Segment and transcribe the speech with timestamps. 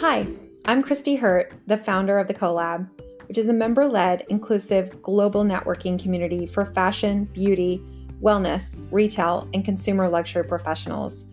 [0.00, 0.28] Hi,
[0.64, 2.88] I'm Christy Hurt, the founder of the CoLab,
[3.26, 7.82] which is a member led, inclusive global networking community for fashion, beauty,
[8.22, 11.26] wellness, retail, and consumer luxury professionals.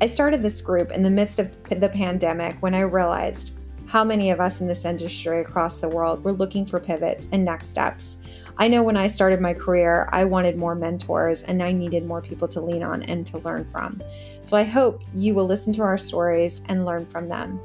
[0.00, 4.30] I started this group in the midst of the pandemic when I realized how many
[4.30, 8.18] of us in this industry across the world were looking for pivots and next steps.
[8.56, 12.22] I know when I started my career, I wanted more mentors and I needed more
[12.22, 14.00] people to lean on and to learn from.
[14.44, 17.60] So I hope you will listen to our stories and learn from them.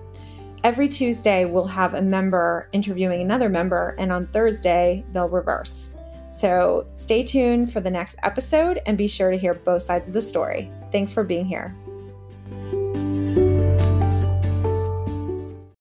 [0.63, 5.91] Every Tuesday, we'll have a member interviewing another member, and on Thursday, they'll reverse.
[6.31, 10.13] So stay tuned for the next episode and be sure to hear both sides of
[10.13, 10.69] the story.
[10.91, 11.75] Thanks for being here.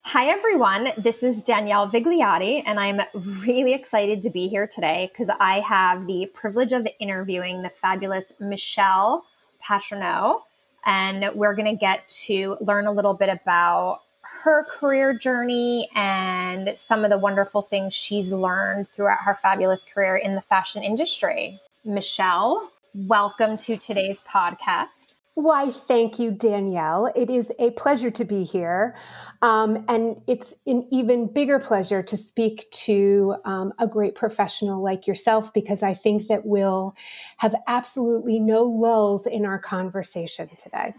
[0.05, 0.91] Hi, everyone.
[0.99, 3.01] This is Danielle Vigliotti, and I'm
[3.47, 8.35] really excited to be here today because I have the privilege of interviewing the fabulous
[8.39, 9.25] Michelle
[9.59, 10.43] Peranteau.
[10.85, 14.03] And we're going to get to learn a little bit about
[14.43, 20.17] her career journey and some of the wonderful things she's learned throughout her fabulous career
[20.17, 21.59] in the fashion industry.
[21.85, 25.15] Michelle, welcome to today's podcast.
[25.35, 27.13] Why, thank you, Danielle.
[27.15, 28.97] It is a pleasure to be here.
[29.43, 35.07] Um, and it's an even bigger pleasure to speak to um, a great professional like
[35.07, 36.97] yourself because I think that we'll
[37.37, 40.95] have absolutely no lulls in our conversation today.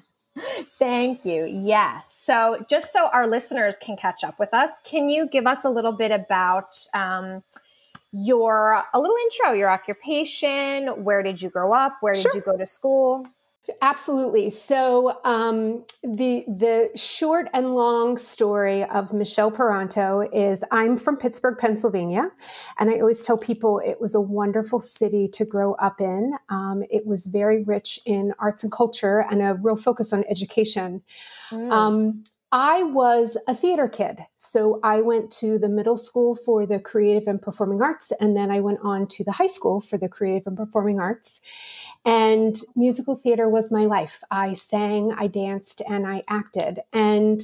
[0.79, 1.45] Thank you.
[1.45, 2.13] Yes.
[2.13, 5.69] So, just so our listeners can catch up with us, can you give us a
[5.69, 7.43] little bit about um,
[8.11, 11.03] your a little intro, your occupation?
[11.03, 11.97] Where did you grow up?
[12.01, 12.35] Where did sure.
[12.35, 13.25] you go to school?
[13.81, 14.49] Absolutely.
[14.49, 21.57] So um, the the short and long story of Michelle Peranteau is I'm from Pittsburgh,
[21.57, 22.31] Pennsylvania,
[22.79, 26.33] and I always tell people it was a wonderful city to grow up in.
[26.49, 31.03] Um, it was very rich in arts and culture and a real focus on education.
[31.51, 31.71] Mm.
[31.71, 32.23] Um,
[32.59, 34.17] I was a theater kid.
[34.35, 38.49] So I went to the middle school for the creative and performing arts, and then
[38.49, 41.39] I went on to the high school for the creative and performing arts.
[42.03, 44.23] And musical theater was my life.
[44.31, 46.79] I sang, I danced, and I acted.
[46.93, 47.43] And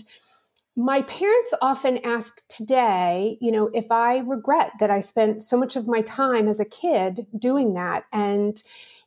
[0.75, 5.75] my parents often ask today, you know, if I regret that I spent so much
[5.75, 8.05] of my time as a kid doing that.
[8.11, 8.59] And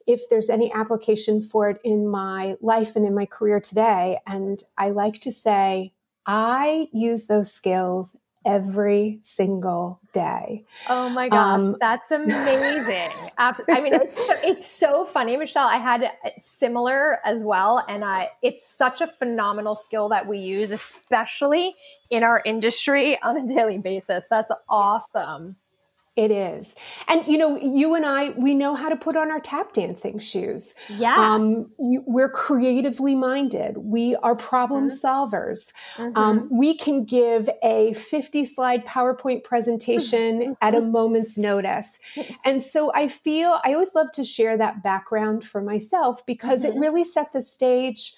[0.07, 4.21] if there's any application for it in my life and in my career today.
[4.25, 5.95] And I like to say,
[6.27, 10.65] I use those skills every single day.
[10.89, 13.11] Oh my gosh, um, that's amazing.
[13.39, 14.15] I mean, it's,
[14.45, 15.67] it's so funny, Michelle.
[15.67, 17.85] I had similar as well.
[17.89, 21.75] And I, it's such a phenomenal skill that we use, especially
[22.11, 24.29] in our industry on a daily basis.
[24.31, 25.57] That's awesome.
[26.17, 26.75] It is.
[27.09, 30.19] And, you know, you and I, we know how to put on our tap dancing
[30.19, 30.75] shoes.
[30.89, 31.15] Yeah.
[31.15, 33.77] Um, we're creatively minded.
[33.77, 35.07] We are problem mm-hmm.
[35.07, 35.73] solvers.
[35.97, 36.17] Mm-hmm.
[36.17, 41.99] Um, we can give a 50 slide PowerPoint presentation at a moment's notice.
[42.45, 46.77] And so I feel, I always love to share that background for myself because mm-hmm.
[46.77, 48.15] it really set the stage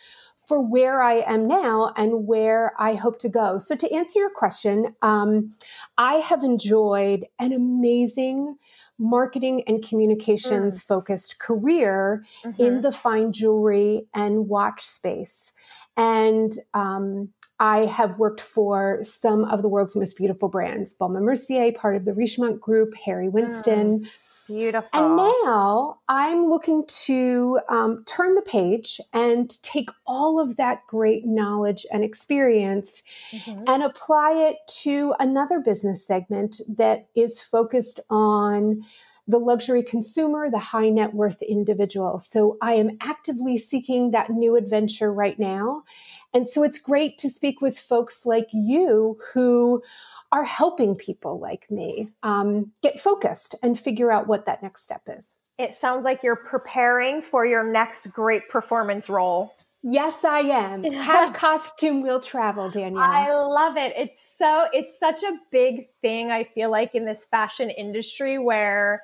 [0.49, 3.59] for where I am now and where I hope to go.
[3.59, 5.51] So, to answer your question, um,
[5.99, 8.57] I have enjoyed an amazing
[8.99, 10.85] marketing and communications mm.
[10.85, 12.61] focused career mm-hmm.
[12.61, 15.53] in the fine jewelry and watch space.
[15.97, 17.29] And um,
[17.61, 21.95] I have worked for some of the world's most beautiful brands Baume & Mercier, part
[21.95, 24.01] of the Richemont Group, Harry Winston.
[24.01, 24.09] Mm
[24.49, 24.89] Beautiful.
[24.95, 31.27] And now I'm looking to um, turn the page and take all of that great
[31.27, 33.65] knowledge and experience mm-hmm.
[33.67, 38.85] and apply it to another business segment that is focused on
[39.27, 42.19] the luxury consumer, the high net worth individual.
[42.19, 45.85] So I am actively seeking that new adventure right now.
[46.33, 49.83] And so it's great to speak with folks like you who
[50.31, 55.03] are helping people like me um, get focused and figure out what that next step
[55.07, 55.35] is.
[55.59, 59.53] It sounds like you're preparing for your next great performance role.
[59.83, 60.85] Yes, I am.
[60.93, 63.03] Have costume will travel, Danielle.
[63.03, 63.93] I love it.
[63.97, 69.03] It's so it's such a big thing I feel like in this fashion industry where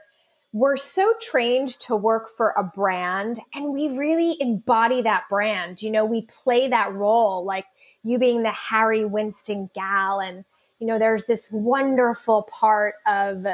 [0.52, 5.82] we're so trained to work for a brand and we really embody that brand.
[5.82, 7.66] You know, we play that role like
[8.04, 10.44] you being the Harry Winston gal and
[10.80, 13.46] you know, there's this wonderful part of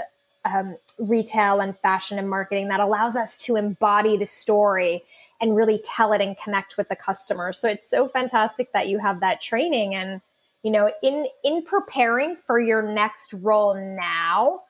[0.44, 5.02] um, retail and fashion and marketing that allows us to embody the story
[5.40, 7.52] and really tell it and connect with the customer.
[7.52, 10.20] So it's so fantastic that you have that training and
[10.62, 14.60] you know in in preparing for your next role now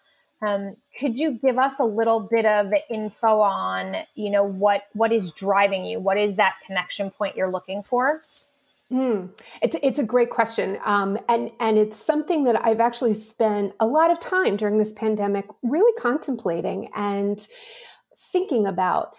[0.43, 5.13] um, could you give us a little bit of info on you know what what
[5.13, 8.21] is driving you what is that connection point you're looking for
[8.93, 9.31] Mm,
[9.63, 10.79] it's, it's a great question.
[10.85, 14.93] Um, and, and it's something that I've actually spent a lot of time during this
[14.93, 17.47] pandemic really contemplating and
[18.17, 19.15] thinking about.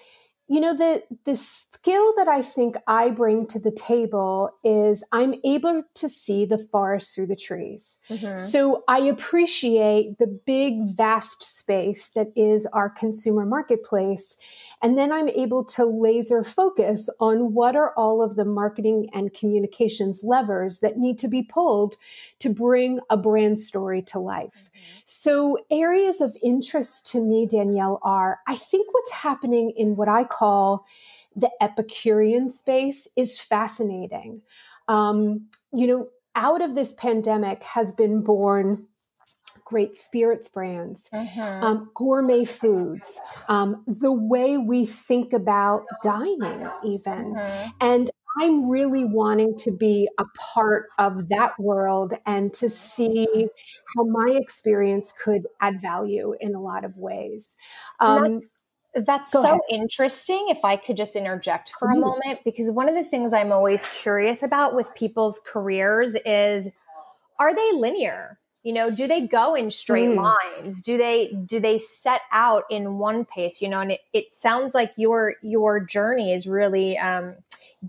[0.49, 1.37] You know, the, the
[1.81, 6.59] skill that I think I bring to the table is I'm able to see the
[6.59, 7.97] forest through the trees.
[8.07, 8.37] Mm-hmm.
[8.37, 14.37] So I appreciate the big, vast space that is our consumer marketplace.
[14.83, 19.33] And then I'm able to laser focus on what are all of the marketing and
[19.33, 21.97] communications levers that need to be pulled
[22.39, 24.69] to bring a brand story to life.
[24.69, 24.99] Mm-hmm.
[25.05, 30.23] So, areas of interest to me, Danielle, are I think what's happening in what I
[30.23, 30.85] call
[31.35, 34.41] the Epicurean space is fascinating.
[34.87, 38.87] Um, you know, out of this pandemic has been born
[39.71, 41.63] great spirits brands, mm-hmm.
[41.63, 43.17] um, gourmet foods,
[43.47, 47.33] um, the way we think about dining, even.
[47.33, 47.69] Mm-hmm.
[47.79, 53.27] And I'm really wanting to be a part of that world and to see
[53.95, 57.55] how my experience could add value in a lot of ways.
[57.99, 58.41] Um,
[58.93, 59.59] that's, that's so ahead.
[59.69, 60.47] interesting.
[60.49, 63.85] If I could just interject for a moment, because one of the things I'm always
[63.93, 66.69] curious about with people's careers is
[67.39, 68.37] are they linear?
[68.63, 70.33] you know do they go in straight mm.
[70.33, 74.33] lines do they do they set out in one pace you know and it, it
[74.33, 77.35] sounds like your your journey is really um,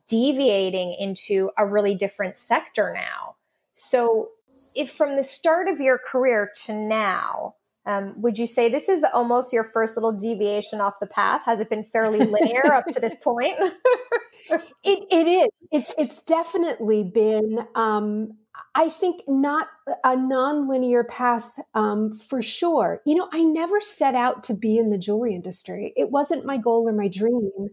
[0.08, 3.34] deviating into a really different sector now
[3.75, 4.31] so
[4.75, 9.05] if from the start of your career to now um, would you say this is
[9.12, 13.00] almost your first little deviation off the path has it been fairly linear up to
[13.00, 13.56] this point
[14.50, 18.32] it, it is it's, it's definitely been um,
[18.75, 19.69] I think not
[20.02, 23.02] a non-linear path um, for sure.
[23.05, 25.93] You know, I never set out to be in the jewelry industry.
[25.94, 27.69] It wasn't my goal or my dream.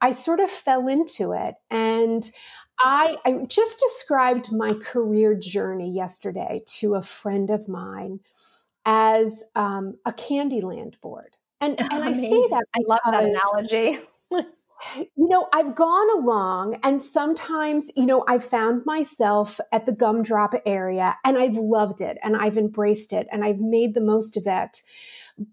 [0.00, 2.28] I sort of fell into it, and
[2.78, 8.20] I, I just described my career journey yesterday to a friend of mine
[8.84, 11.36] as um, a Candyland board.
[11.60, 13.98] And, and I say that I love that analogy.
[14.96, 20.54] you know, I've gone along and sometimes, you know, I've found myself at the gumdrop
[20.64, 24.44] area and I've loved it and I've embraced it and I've made the most of
[24.46, 24.82] it.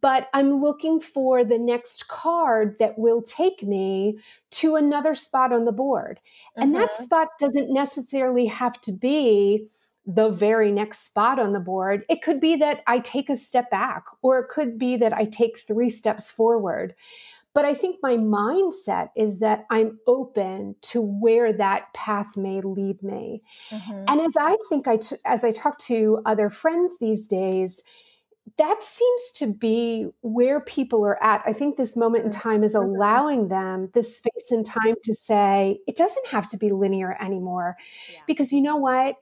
[0.01, 4.19] But I'm looking for the next card that will take me
[4.51, 6.19] to another spot on the board.
[6.19, 6.63] Mm-hmm.
[6.63, 7.03] And that mm-hmm.
[7.03, 9.69] spot doesn't necessarily have to be
[10.07, 12.05] the very next spot on the board.
[12.09, 15.25] It could be that I take a step back, or it could be that I
[15.25, 16.95] take three steps forward.
[17.53, 23.01] But I think my mindset is that I'm open to where that path may lead
[23.01, 23.41] me.
[23.71, 24.03] Mm-hmm.
[24.07, 27.83] And as I think I, t- as I talk to other friends these days,
[28.57, 31.41] that seems to be where people are at.
[31.45, 32.41] I think this moment in mm-hmm.
[32.41, 32.95] time is mm-hmm.
[32.95, 37.75] allowing them this space and time to say, it doesn't have to be linear anymore.
[38.13, 38.19] Yeah.
[38.27, 39.15] Because you know what?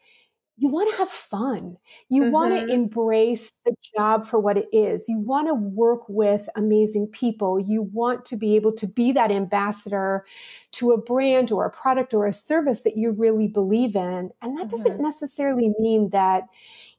[0.57, 1.77] You want to have fun.
[2.07, 2.31] You mm-hmm.
[2.31, 5.09] want to embrace the job for what it is.
[5.09, 7.59] You want to work with amazing people.
[7.59, 10.25] You want to be able to be that ambassador
[10.73, 14.31] to a brand or a product or a service that you really believe in.
[14.41, 14.67] And that mm-hmm.
[14.67, 16.43] doesn't necessarily mean that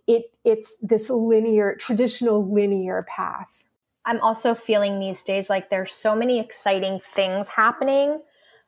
[0.07, 3.65] it it's this linear traditional linear path.
[4.05, 8.21] I'm also feeling these days like there's so many exciting things happening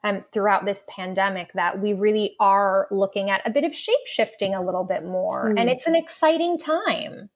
[0.04, 4.54] um, throughout this pandemic that we really are looking at a bit of shape shifting
[4.54, 5.50] a little bit more.
[5.50, 5.60] Mm.
[5.60, 7.30] And it's an exciting time.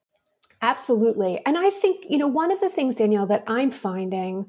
[0.64, 1.40] Absolutely.
[1.44, 4.46] And I think, you know, one of the things, Danielle, that I'm finding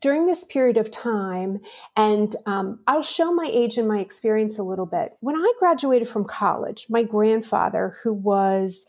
[0.00, 1.58] during this period of time,
[1.96, 5.14] and um, I'll show my age and my experience a little bit.
[5.18, 8.86] When I graduated from college, my grandfather, who was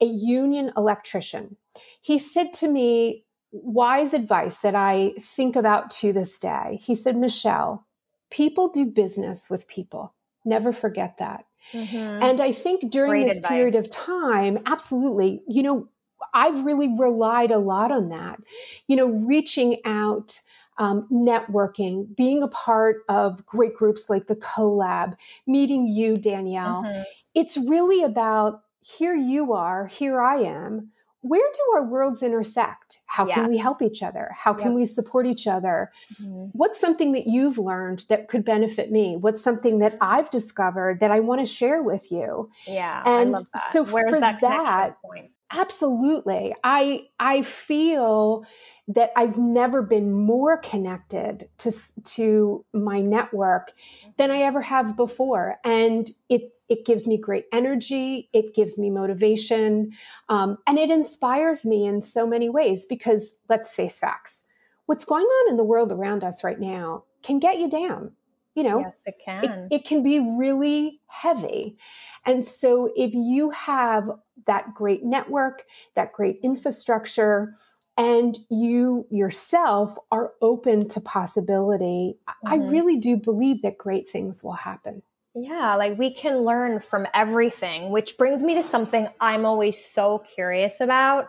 [0.00, 1.56] a union electrician,
[2.00, 6.78] he said to me, wise advice that I think about to this day.
[6.80, 7.86] He said, Michelle,
[8.34, 10.12] people do business with people.
[10.44, 11.44] Never forget that.
[11.72, 11.96] Mm-hmm.
[11.96, 13.48] And I think during this advice.
[13.48, 15.88] period of time, absolutely, you know,
[16.34, 18.40] I've really relied a lot on that.
[18.88, 20.40] You know, reaching out,
[20.78, 26.82] um, networking, being a part of great groups like the CoLab, meeting you, Danielle.
[26.82, 27.02] Mm-hmm.
[27.34, 30.90] It's really about here you are, here I am
[31.24, 32.98] where do our worlds intersect?
[33.06, 33.34] How yes.
[33.34, 34.30] can we help each other?
[34.36, 34.74] How can yep.
[34.74, 35.90] we support each other?
[36.22, 36.48] Mm-hmm.
[36.52, 39.16] What's something that you've learned that could benefit me?
[39.16, 42.50] What's something that I've discovered that I want to share with you?
[42.66, 43.02] Yeah.
[43.06, 43.38] And
[43.72, 45.30] so Where's for that, that point?
[45.50, 46.54] Absolutely.
[46.62, 48.44] I I feel
[48.86, 51.72] that I've never been more connected to
[52.16, 53.72] to my network
[54.18, 58.28] than I ever have before, and it it gives me great energy.
[58.32, 59.92] It gives me motivation,
[60.28, 62.84] um, and it inspires me in so many ways.
[62.86, 64.42] Because let's face facts,
[64.86, 68.12] what's going on in the world around us right now can get you down.
[68.54, 69.44] you know, yes, it can.
[69.44, 71.76] It, it can be really heavy.
[72.24, 74.08] And so if you have
[74.46, 75.64] that great network,
[75.96, 77.56] that great infrastructure,
[77.96, 82.48] and you yourself are open to possibility, mm-hmm.
[82.48, 85.02] I really do believe that great things will happen.
[85.36, 90.22] Yeah, like we can learn from everything, which brings me to something I'm always so
[90.34, 91.28] curious about.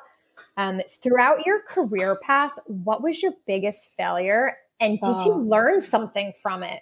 [0.58, 4.58] Um, throughout your career path, what was your biggest failure?
[4.80, 6.82] And did you learn something from it?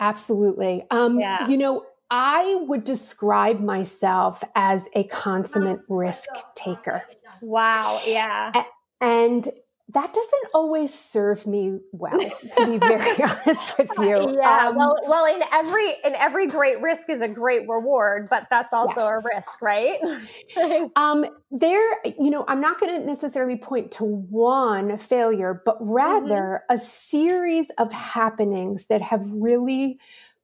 [0.00, 0.84] Absolutely.
[0.90, 1.46] Um, yeah.
[1.46, 7.02] You know, I would describe myself as a consummate risk taker.
[7.42, 8.00] Wow.
[8.06, 8.64] Yeah.
[9.00, 9.48] And
[9.90, 12.18] that doesn't always serve me well
[12.52, 16.80] to be very honest with you yeah um, well well in every in every great
[16.82, 19.06] risk is a great reward but that's also yes.
[19.06, 24.98] a risk right um there you know i'm not going to necessarily point to one
[24.98, 26.74] failure but rather mm-hmm.
[26.74, 29.98] a series of happenings that have really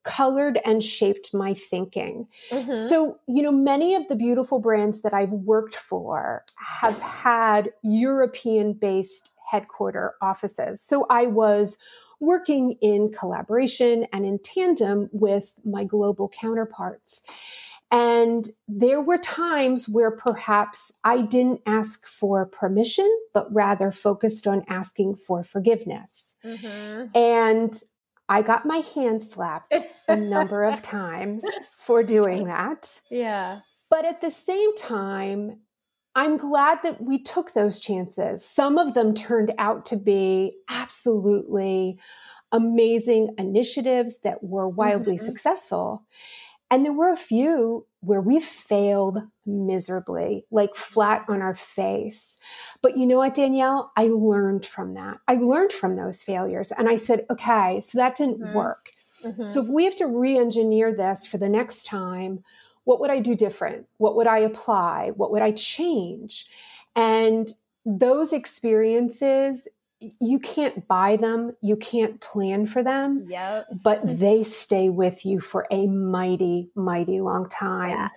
[0.05, 2.27] colored and shaped my thinking.
[2.51, 2.73] Mm-hmm.
[2.73, 8.73] So, you know, many of the beautiful brands that I've worked for have had European
[8.73, 10.81] based headquarter offices.
[10.81, 11.77] So I was
[12.19, 17.21] working in collaboration and in tandem with my global counterparts.
[17.91, 24.63] And there were times where perhaps I didn't ask for permission, but rather focused on
[24.67, 26.35] asking for forgiveness.
[26.43, 27.17] Mm-hmm.
[27.17, 27.79] And
[28.27, 29.73] I got my hand slapped
[30.07, 31.45] a number of times
[31.77, 33.01] for doing that.
[33.11, 33.59] Yeah.
[33.89, 35.59] But at the same time,
[36.15, 38.47] I'm glad that we took those chances.
[38.47, 41.99] Some of them turned out to be absolutely
[42.51, 45.25] amazing initiatives that were wildly mm-hmm.
[45.25, 46.03] successful.
[46.75, 52.37] And there were a few where we failed miserably, like flat on our face.
[52.81, 53.89] But you know what, Danielle?
[53.95, 55.19] I learned from that.
[55.25, 56.73] I learned from those failures.
[56.77, 58.53] And I said, okay, so that didn't mm-hmm.
[58.53, 58.91] work.
[59.23, 59.45] Mm-hmm.
[59.45, 62.43] So if we have to re engineer this for the next time,
[62.83, 63.87] what would I do different?
[63.95, 65.11] What would I apply?
[65.15, 66.45] What would I change?
[66.93, 67.49] And
[67.85, 73.67] those experiences you can't buy them, you can't plan for them, yep.
[73.83, 77.89] but they stay with you for a mighty, mighty long time.
[77.89, 78.09] Yeah.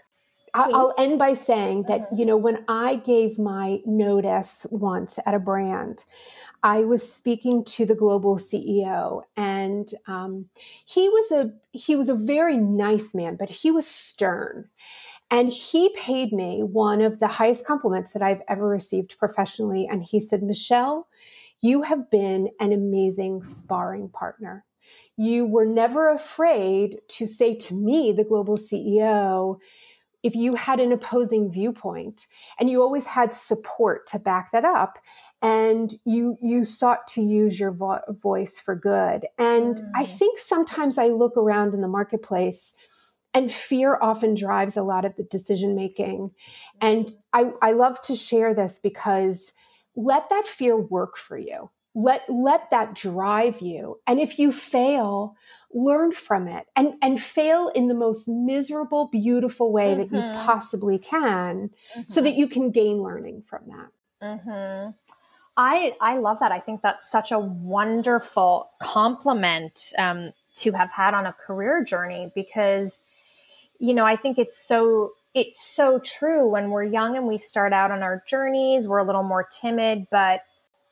[0.55, 2.17] I'll end by saying that, uh-huh.
[2.17, 6.05] you know, when I gave my notice once at a brand,
[6.63, 10.47] I was speaking to the global CEO, and um,
[10.85, 14.69] he was a he was a very nice man, but he was stern.
[15.31, 19.87] And he paid me one of the highest compliments that I've ever received professionally.
[19.87, 21.07] And he said, Michelle,
[21.61, 24.65] you have been an amazing sparring partner.
[25.17, 29.59] You were never afraid to say to me, the global CEO,
[30.23, 32.27] if you had an opposing viewpoint
[32.59, 34.99] and you always had support to back that up
[35.41, 39.91] and you you sought to use your vo- voice for good and mm.
[39.95, 42.75] i think sometimes i look around in the marketplace
[43.35, 46.31] and fear often drives a lot of the decision making
[46.81, 49.53] and I, I love to share this because
[49.99, 51.71] let that fear work for you.
[51.95, 53.99] Let, let that drive you.
[54.07, 55.35] And if you fail,
[55.75, 59.99] learn from it and, and fail in the most miserable, beautiful way mm-hmm.
[59.99, 60.47] that you mm-hmm.
[60.47, 62.03] possibly can mm-hmm.
[62.07, 63.91] so that you can gain learning from that.
[64.23, 64.91] Mm-hmm.
[65.57, 66.53] I, I love that.
[66.53, 72.31] I think that's such a wonderful compliment um, to have had on a career journey
[72.33, 73.01] because,
[73.81, 77.73] you know, I think it's so it's so true when we're young and we start
[77.73, 80.43] out on our journeys we're a little more timid but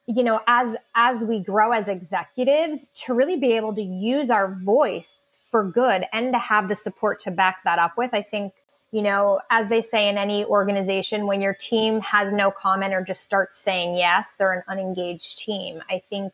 [0.07, 4.55] you know as as we grow as executives to really be able to use our
[4.55, 8.53] voice for good and to have the support to back that up with i think
[8.93, 13.03] you know as they say in any organization when your team has no comment or
[13.03, 15.83] just starts saying yes they're an unengaged team.
[15.91, 16.33] I think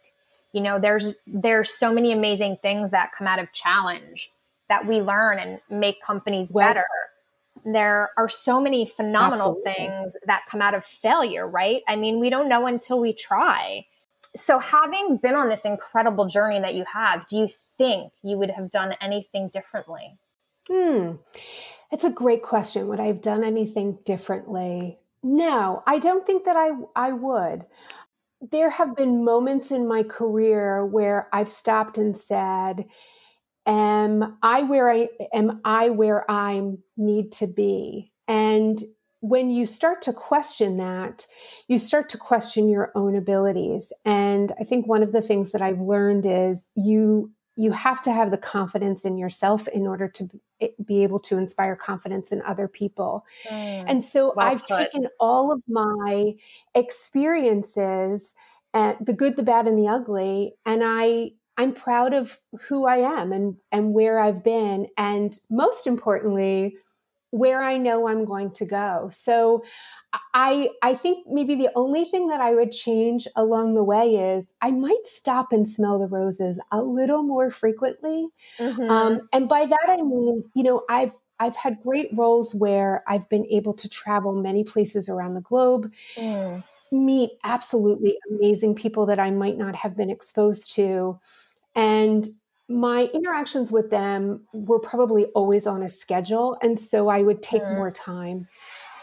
[0.53, 4.31] you know there's there's so many amazing things that come out of challenge
[4.69, 6.87] that we learn and make companies well, better
[7.65, 9.73] there are so many phenomenal Absolutely.
[9.73, 11.83] things that come out of failure, right?
[11.89, 13.87] I mean, we don't know until we try.
[14.35, 18.51] So, having been on this incredible journey that you have, do you think you would
[18.51, 20.17] have done anything differently?
[20.69, 21.17] Hmm.
[21.91, 22.89] It's a great question.
[22.89, 24.99] Would I have done anything differently?
[25.23, 27.65] No, I don't think that I I would.
[28.41, 32.87] There have been moments in my career where I've stopped and said,
[33.67, 36.63] am I where I am I where I
[36.97, 38.13] need to be?
[38.29, 38.81] And
[39.21, 41.27] when you start to question that,
[41.69, 43.93] you start to question your own abilities.
[44.05, 48.13] And I think one of the things that I've learned is you you have to
[48.13, 50.29] have the confidence in yourself in order to
[50.85, 53.25] be able to inspire confidence in other people.
[53.49, 54.79] Mm, and so well I've put.
[54.79, 56.33] taken all of my
[56.75, 58.35] experiences
[58.75, 62.99] and the good, the bad, and the ugly, and I I'm proud of who I
[62.99, 66.77] am and and where I've been and most importantly
[67.33, 69.09] where I know I'm going to go.
[69.11, 69.65] So
[70.35, 74.47] I I think maybe the only thing that I would change along the way is
[74.61, 78.29] I might stop and smell the roses a little more frequently.
[78.59, 78.91] Mm-hmm.
[78.91, 83.29] Um, and by that I mean, you know, I've I've had great roles where I've
[83.29, 86.63] been able to travel many places around the globe, mm.
[86.93, 91.19] Meet absolutely amazing people that I might not have been exposed to,
[91.75, 92.29] and
[92.69, 97.63] my interactions with them were probably always on a schedule, and so I would take
[97.63, 97.75] mm.
[97.75, 98.49] more time.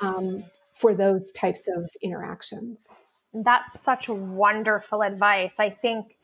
[0.02, 0.46] Um,
[0.80, 2.88] for those types of interactions.
[3.34, 5.56] That's such wonderful advice.
[5.60, 6.16] I think,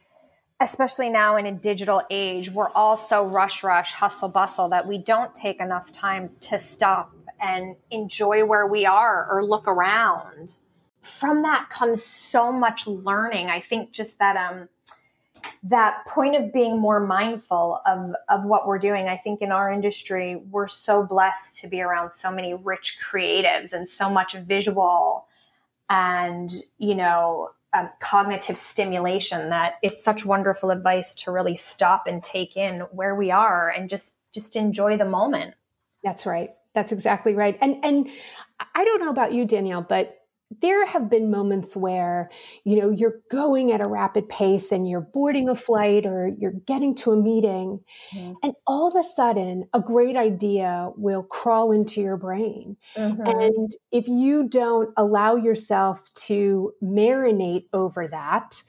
[0.62, 4.98] especially now in a digital age, we're all so rush, rush, hustle, bustle that we
[4.98, 10.60] don't take enough time to stop and enjoy where we are or look around.
[11.06, 13.50] From that comes so much learning.
[13.50, 14.70] I think just that um,
[15.64, 19.08] that point of being more mindful of of what we're doing.
[19.08, 23.74] I think in our industry we're so blessed to be around so many rich creatives
[23.74, 25.28] and so much visual
[25.90, 32.24] and you know um, cognitive stimulation that it's such wonderful advice to really stop and
[32.24, 35.56] take in where we are and just just enjoy the moment.
[36.04, 36.50] That's right.
[36.74, 37.58] That's exactly right.
[37.62, 38.10] And and
[38.74, 40.25] i don't know about you danielle but
[40.62, 42.30] there have been moments where
[42.64, 46.52] you know you're going at a rapid pace and you're boarding a flight or you're
[46.52, 47.80] getting to a meeting
[48.14, 48.34] mm-hmm.
[48.44, 53.26] and all of a sudden a great idea will crawl into your brain mm-hmm.
[53.26, 58.62] and if you don't allow yourself to marinate over that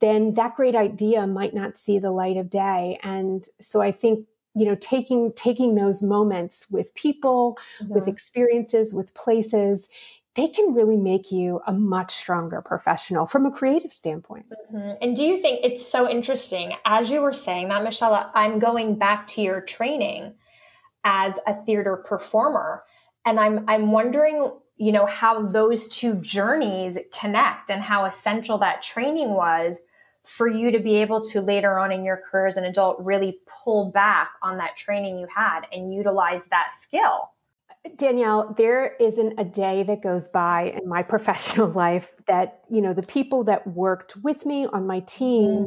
[0.00, 4.26] then that great idea might not see the light of day and so i think
[4.56, 7.92] you know taking taking those moments with people mm-hmm.
[7.92, 9.88] with experiences with places
[10.36, 14.46] they can really make you a much stronger professional from a creative standpoint.
[14.72, 14.92] Mm-hmm.
[15.00, 16.74] And do you think it's so interesting?
[16.84, 20.34] As you were saying that, Michelle, I'm going back to your training
[21.04, 22.84] as a theater performer.
[23.24, 28.82] And I'm I'm wondering, you know, how those two journeys connect and how essential that
[28.82, 29.80] training was
[30.22, 33.38] for you to be able to later on in your career as an adult really
[33.64, 37.30] pull back on that training you had and utilize that skill.
[37.96, 42.92] Danielle, there isn't a day that goes by in my professional life that, you know,
[42.92, 45.66] the people that worked with me on my team,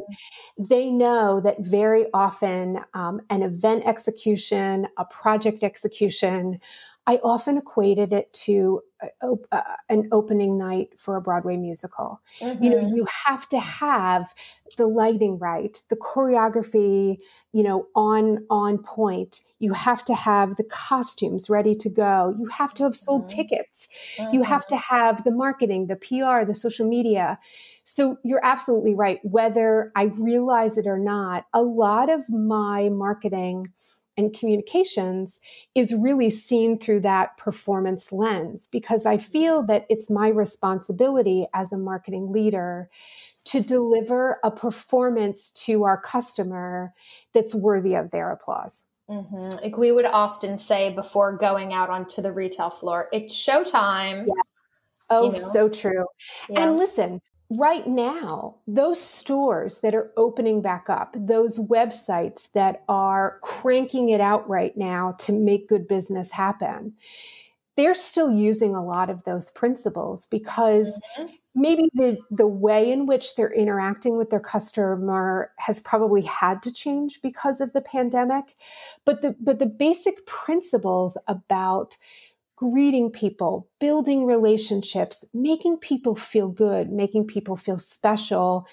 [0.58, 6.60] they know that very often um, an event execution, a project execution,
[7.06, 8.82] I often equated it to
[9.22, 12.20] a, a, an opening night for a Broadway musical.
[12.40, 12.62] Mm-hmm.
[12.62, 12.96] You know, mm-hmm.
[12.96, 14.34] you have to have
[14.76, 17.18] the lighting right, the choreography,
[17.52, 19.40] you know, on on point.
[19.58, 22.34] You have to have the costumes ready to go.
[22.38, 23.36] You have to have sold mm-hmm.
[23.36, 23.88] tickets.
[24.18, 24.34] Mm-hmm.
[24.34, 27.38] You have to have the marketing, the PR, the social media.
[27.84, 29.18] So you're absolutely right.
[29.24, 33.72] Whether I realize it or not, a lot of my marketing
[34.16, 35.40] and communications
[35.74, 41.72] is really seen through that performance lens because I feel that it's my responsibility as
[41.72, 42.90] a marketing leader
[43.44, 46.92] to deliver a performance to our customer
[47.32, 48.84] that's worthy of their applause.
[49.08, 49.58] Mm-hmm.
[49.62, 54.26] Like we would often say before going out onto the retail floor, it's showtime.
[54.26, 54.42] Yeah.
[55.08, 55.52] Oh, you know?
[55.52, 56.04] so true.
[56.48, 56.60] Yeah.
[56.60, 63.38] And listen, right now, those stores that are opening back up, those websites that are
[63.42, 66.94] cranking it out right now to make good business happen,
[67.76, 71.32] they're still using a lot of those principles because mm-hmm.
[71.54, 76.72] maybe the the way in which they're interacting with their customer has probably had to
[76.72, 78.56] change because of the pandemic.
[79.04, 81.96] But the but the basic principles about
[82.60, 88.66] greeting people building relationships making people feel good making people feel special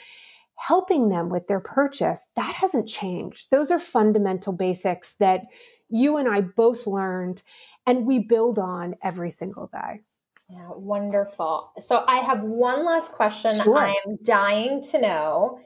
[0.56, 5.43] helping them with their purchase that hasn't changed those are fundamental basics that
[5.88, 7.43] you and I both learned
[7.86, 10.02] and we build on every single day
[10.50, 11.73] yeah, wonderful.
[11.78, 13.80] So I have one last question sure.
[13.80, 15.60] I am dying to know.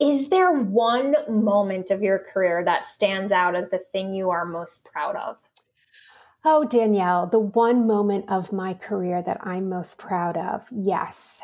[0.00, 4.44] Is there one moment of your career that stands out as the thing you are
[4.44, 5.38] most proud of?
[6.44, 10.66] Oh, Danielle, the one moment of my career that I'm most proud of.
[10.70, 11.42] Yes.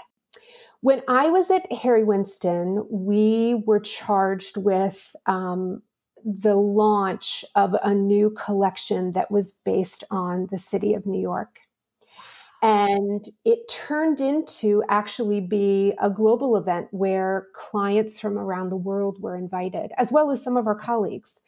[0.81, 5.83] When I was at Harry Winston, we were charged with um,
[6.25, 11.59] the launch of a new collection that was based on the city of New York.
[12.63, 19.21] And it turned into actually be a global event where clients from around the world
[19.21, 21.41] were invited, as well as some of our colleagues.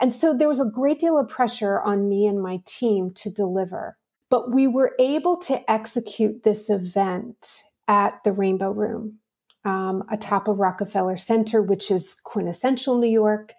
[0.00, 3.30] And so there was a great deal of pressure on me and my team to
[3.30, 3.96] deliver.
[4.30, 9.20] But we were able to execute this event at the Rainbow Room.
[9.64, 13.54] um, atop of Rockefeller Center, which is quintessential New York.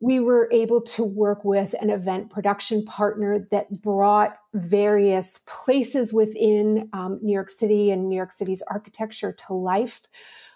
[0.00, 6.88] We were able to work with an event production partner that brought various places within
[6.92, 10.02] um, New York City and New York City's architecture to life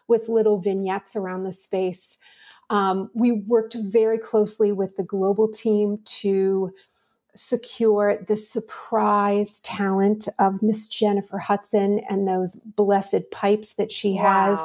[0.08, 2.18] with little vignettes around the space.
[2.70, 6.72] Um, we worked very closely with the global team to
[7.34, 14.60] secure the surprise talent of Miss Jennifer Hudson and those blessed pipes that she has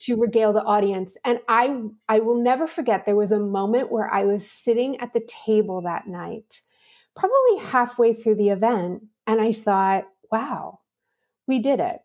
[0.00, 1.16] to regale the audience.
[1.24, 5.14] And I I will never forget there was a moment where I was sitting at
[5.14, 6.60] the table that night,
[7.14, 10.80] probably halfway through the event, and I thought, wow,
[11.46, 12.00] we did it.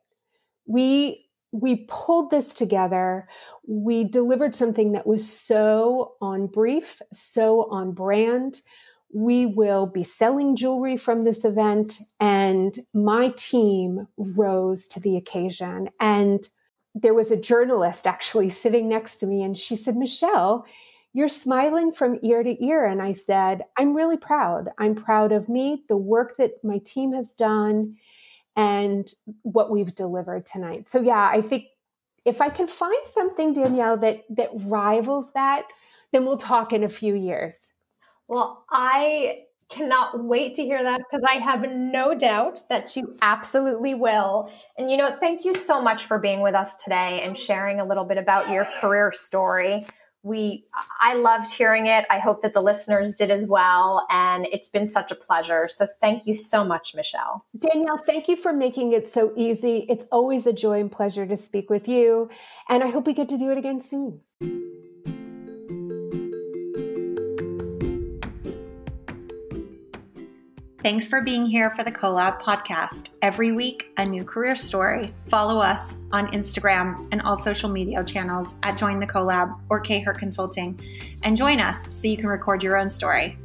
[0.66, 3.28] We we pulled this together.
[3.68, 8.62] We delivered something that was so on brief, so on brand.
[9.14, 15.90] We will be selling jewelry from this event, and my team rose to the occasion.
[16.00, 16.48] And
[16.96, 20.66] there was a journalist actually sitting next to me, and she said, Michelle,
[21.14, 22.86] you're smiling from ear to ear.
[22.86, 24.70] And I said, I'm really proud.
[24.78, 27.98] I'm proud of me, the work that my team has done
[28.56, 30.88] and what we've delivered tonight.
[30.90, 31.68] So yeah, I think
[32.26, 35.64] if I can find something, Danielle, that that rivals that,
[36.12, 37.58] then we'll talk in a few years.
[38.28, 43.94] Well, I cannot wait to hear that because I have no doubt that you absolutely
[43.94, 44.52] will.
[44.78, 47.86] And you know, thank you so much for being with us today and sharing a
[47.86, 49.86] little bit about your career story
[50.24, 50.64] we
[51.00, 52.06] i loved hearing it.
[52.10, 54.06] I hope that the listeners did as well.
[54.10, 55.68] And it's been such a pleasure.
[55.70, 57.46] So thank you so much michelle.
[57.58, 59.86] Danielle thank you for making it so easy.
[59.90, 62.30] It's always a joy and pleasure to speak with you.
[62.70, 64.22] And i hope we get to do it again soon
[70.84, 73.12] Thanks for being here for the CoLab podcast.
[73.22, 75.10] Every week, a new career story.
[75.30, 80.00] Follow us on Instagram and all social media channels at Join the CoLab or K
[80.00, 80.80] Hurt Consulting
[81.22, 83.38] and join us so you can record your own story.